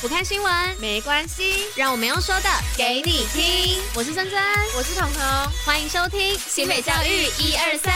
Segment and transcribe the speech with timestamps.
[0.00, 3.78] 不看新闻没关系，让我们用说的给你听。
[3.92, 4.42] 我是珍珍，
[4.74, 5.22] 我是彤彤，
[5.62, 7.92] 欢迎收听新北教育一二三。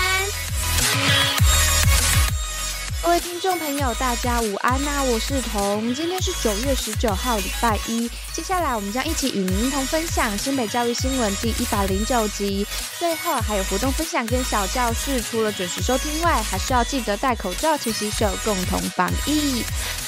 [3.02, 5.02] 各位听众朋友，大家午安呐、啊！
[5.02, 8.10] 我是彤，今天是九月十九号，礼拜一。
[8.32, 12.66] 接下来我们将一起与您一同分享新北教育新闻第一百零九集。
[12.98, 19.62] 最后还有活动分享跟小教室，除了准时收听外，还是要记得戴口罩、勤洗手，共同防疫。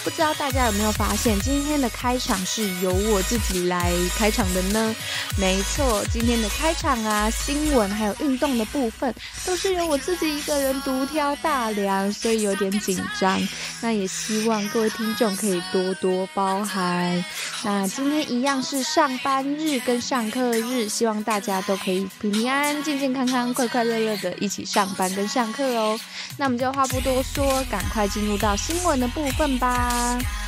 [0.07, 4.95] 不知道大家有没有发现，今天的开场是由我自己来开场的呢？
[5.37, 9.13] 没错，今天的开场啊，新闻还有运动的部分，
[9.45, 13.37] 都是由我自己一个人独挑大梁，所以有点紧张，
[13.81, 17.25] 那也希望各位听众可以多多包涵。
[17.65, 25.99] 那今天一样是上班日跟上课日，希望大家都可以平平安安、健健康康、快快乐乐的一起上班跟上课哦。
[26.37, 29.96] 那我们就话不多说，赶快进入到新闻的部分吧。
[29.97, 30.46] Bye.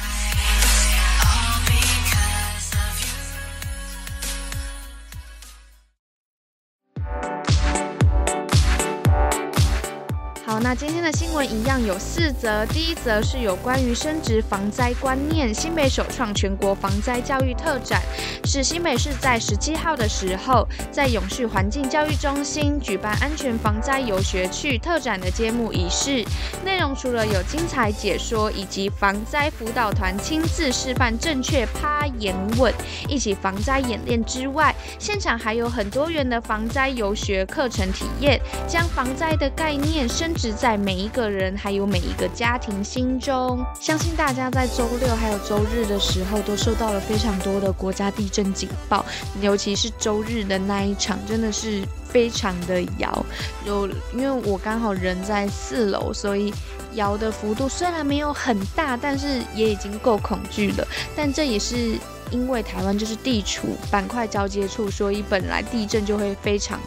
[10.60, 18.02] 那今天的新闻一样有四则，第一则是有关于生质防灾观念，新北首创全国防灾教育特展，
[18.44, 26.24] 是新北市在十七号的时候，在永续环境教育中心举办安全防灾游学趣特展的揭幕仪式。
[26.64, 32.72] 内容除了有精彩解说以及防灾辅导团亲自示范正确趴、岩、稳，
[33.08, 43.64] 一起防灾演练之外，现场还有很多元的防灾游学课程体验，将防灾的概念深在每一个人还有每一个家庭心中。
[43.80, 49.04] 相信大家在周六还有周日的时候都收到了非常多的国家地震警报，
[49.40, 53.24] 尤其是周日的那一场，真的是非常的摇。
[53.64, 56.52] 有因为我刚好人在四楼，所以
[56.94, 60.86] 摇的幅度虽然没有很大，但是也已经够恐惧了。
[61.16, 61.98] 但这也是
[62.30, 66.78] 因为台湾就是地处板块交接处，所以本来地震就会非常。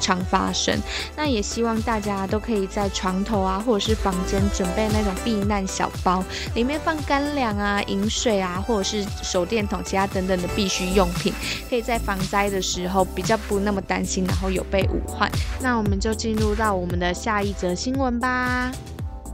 [0.00, 0.76] 常发生，
[1.14, 6.24] 那也希望大家都可以在床头啊，或者是房间准备那种避难小包，
[6.54, 11.32] 里面放干粮啊、饮水啊，或者是手电筒、其他等等的必需用品，
[11.68, 15.30] 可以在防灾的时候比较不那么担心，然后有备无患。
[15.60, 18.72] 那我们就进入到我们的下一则新闻吧。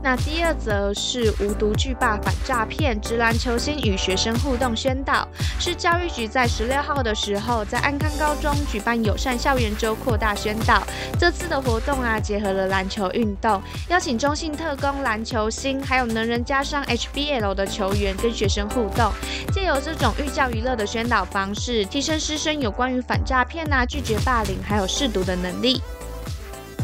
[0.01, 5.27] 那第二则是无毒惧霸反诈骗，职篮球星与学生互动宣导，
[5.59, 10.81] 是教育局在十六号的时候在安康高中举办友善校园周扩大宣导。
[11.19, 19.11] 这次的活动啊，结合了篮球运动，邀请中信特攻篮球星，还有能人加上 HBL 的球员跟学生互动，
[19.51, 25.81] 借由这种寓教于乐的宣导方式，提升师生有关于反诈骗啊、拒绝霸凌还有识毒的能力。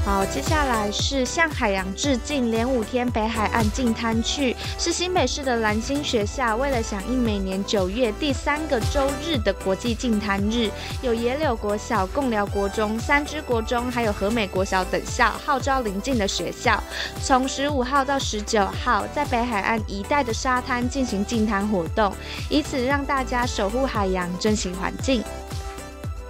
[0.06, 10.70] 好，接下来是向海洋致敬，连五天北海岸净滩去，是新北市的蓝星学校为了响应每年九月第三个周日的国际净滩日，
[11.02, 16.84] 有野柳国小、共寮国中、三芝国中，还有和美国小等校号召邻近的学校，
[17.24, 22.14] 从十五号到十九号，在北海岸一带的沙滩进行净滩活动，
[22.50, 25.24] 以此让大家守护海洋，珍惜环境。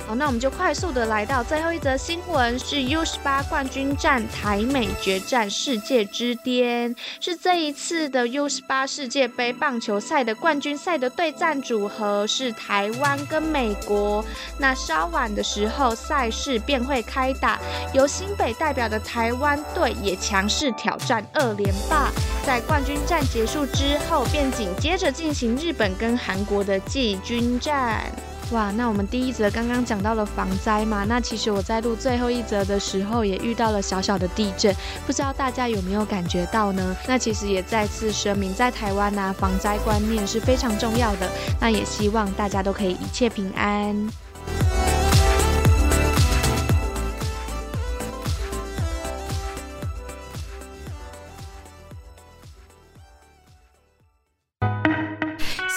[0.06, 14.24] 好，那我们就快速的来到最后一则新闻，是 U 十八冠军战台美决战世界之巅，是这一次的 U 十八世界杯棒球赛的冠军赛的对战组合是台湾跟美国。
[14.60, 17.58] 那稍晚的时候赛事便会开打，
[17.94, 22.12] 由新北代表的台湾队也强势挑战二连霸。
[22.46, 28.12] 在冠军战结束之后，便紧接着进行日本跟韩国的季军战。
[28.52, 34.76] 哇，那我们第一则刚刚讲到了防灾嘛，那其实我在录最后一则的时候也遇到了小小的地震，
[35.08, 36.96] 不知道大家有没有感觉到呢？
[37.08, 41.28] 那其实也再次声明，在台湾呢、啊，防灾观念是非常重要的，
[41.60, 44.08] 那也希望大家都可以一切平安。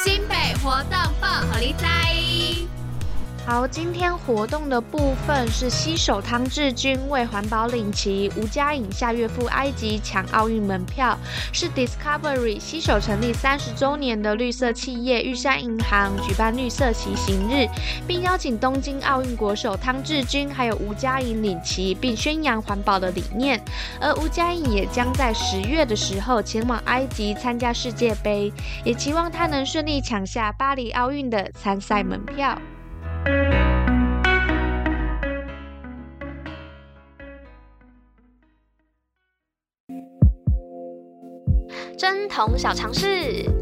[0.04, 0.92] 新北活动
[1.22, 1.95] 报虎哩知。
[3.46, 11.16] 好，今天活动的部分是携手汤志军为环保领旗，吴佳颖下月赴埃及抢奥运门票，
[11.52, 17.68] 是 Discovery 携手成立三十周年的绿色企业玉山银行举办绿色骑行日，
[18.04, 23.62] 并邀请东京奥运国手汤志军还有吴佳颖领旗，并宣扬环保的理念。
[24.00, 28.52] 而吴佳颖也将在十月的时候前往埃及参加世界杯，
[28.84, 32.60] 也期望他能顺利抢下巴黎奥运的参赛门票。
[41.96, 43.55] 针筒小常识。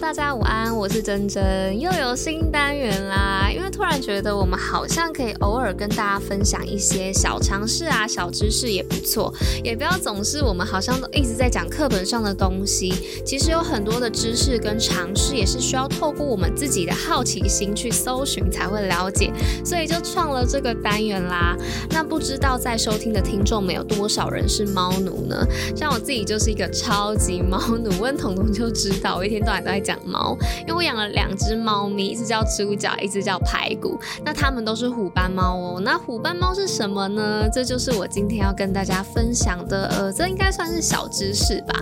[0.00, 3.50] 大家午安，我是珍珍，又有新单元啦。
[3.54, 9.32] 因为突然觉得我们好像可以偶尔跟大家分享一些小常识啊、小知识也不错，
[9.62, 12.94] 也不要总是我们好像都一直在讲课本上的东西。
[13.26, 19.30] 其实有很多的知识跟常识也是需要透过我们自己的好奇心去搜寻才会了解，
[19.62, 21.54] 所以就创了这个单元啦。
[21.90, 25.46] 那不知道在收听的听众们有多少人是猫奴呢？
[25.76, 33.98] 像我自己就是一个超级猫奴，问彤彤就知道，我一天到晚都在讲养猫，因为我养了两只猫咪，一只叫猪脚，一只叫排骨。
[34.24, 35.80] 那它们都是虎斑猫哦。
[35.82, 37.48] 那虎斑猫是什么呢？
[37.52, 41.74] 这就是我今天要跟大家分享的，呃，这应该算是小知识吧。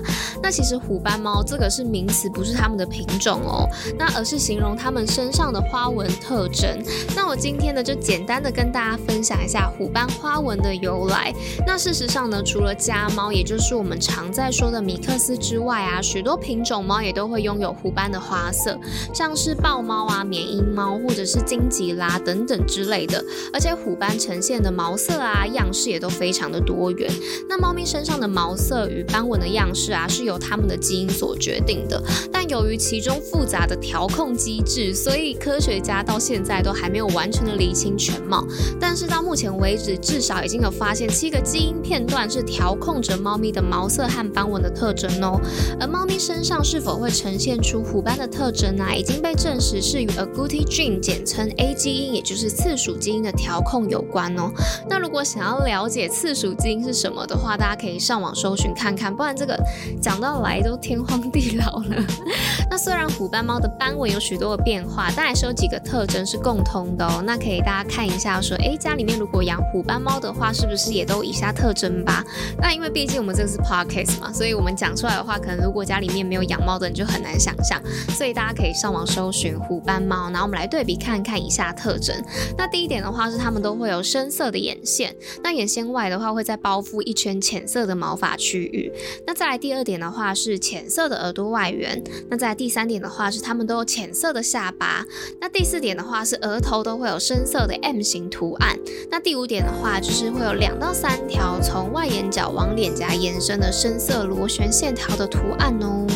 [0.43, 3.69] 那其实虎斑猫这个是名词，不是它们的品种哦，
[3.99, 6.82] 那而是形容它们身上的花纹特征。
[7.14, 11.34] 那我今天呢，就简单的跟大家分享一下虎斑花纹的由来。
[11.66, 18.78] 那事实上呢，除了家猫，也就是我们常在说的米克斯之外啊，许多品种猫也都会拥有虎斑的花色，
[19.12, 23.24] 像是豹猫啊、缅因猫或者是金吉拉等等之类的。
[23.52, 27.10] 而且虎斑呈现的毛色啊、样式也都非常的多元。
[27.48, 32.00] 那猫咪身上的毛色与斑纹的样式啊，是由它们的基因所决定的。
[32.32, 38.46] 但由于其中复杂的调控机制，所以科学家到现在都还没有完全的理清全貌。
[38.78, 45.40] 但是到目前为止，至少已经有发现七个基因片段是调控着猫咪的毛色和斑纹的特征哦。
[45.80, 48.94] 而猫咪身上是否会呈现出虎斑的特征呢、啊？
[48.94, 54.52] 已经被证实是与 agouti gene 简称 A 基因，也就是次属基因的调控有关哦。
[54.88, 59.58] 那如果想要了解次属基因是什么的话，大家可以上网搜寻看看，不然这个
[60.00, 62.05] 讲到来都天荒地老了。
[62.70, 67.23] 那虽然虎斑猫的斑纹有许多的变化，但还是有几个特征是共通的哦。
[67.25, 72.25] 那可以大家看一下说，说哎，家里面如果养虎斑猫的话，是不是也都以下特征吧？
[72.61, 77.77] 那因为毕竟我们这个是 podcast 嘛，所以我们讲出来的话，可能如果家里面没有养猫的人就很难想象，
[78.10, 82.14] 所以大家可以上网搜寻虎斑猫，然后我们来对比看看以下特征。
[82.56, 88.92] 那第一点的话是它们都会有深色的眼线，那眼线外的话会再包覆一圈浅色的毛发区域。
[89.26, 92.02] 那再来第二点的话是浅色的耳朵外缘。
[92.28, 95.04] 那再来第三点的话是它们都有浅色的下巴。
[95.40, 98.78] 那第四点的话是额头都会有深色的 M 型图案。
[99.10, 106.06] 那第五点的话就是会有两到三条从外眼角往脸颊延伸的深色螺旋线条的图案哦。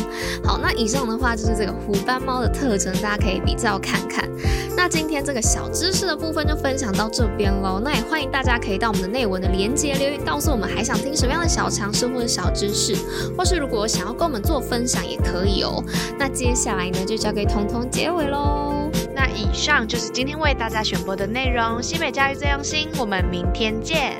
[0.43, 4.23] 好，那以上的话就是这个虎斑猫的特征，大家可以比较看看。
[4.77, 7.81] 那今天这个小知识的部分就分享到这边喽。
[7.83, 12.95] 那也欢迎大家可以到我们的内文的连接留言，告诉我们还想听什么样的小常识或者小知识，
[13.37, 15.83] 或是如果想要跟我们做分享也可以哦。
[16.17, 18.89] 那接下来呢，就交给彤彤结尾喽。
[19.13, 21.83] 那以上就是今天为大家选播的内容。
[21.83, 24.13] 新北教育最用心，我们明天见。